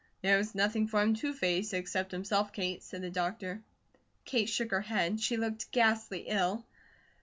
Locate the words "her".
4.71-4.81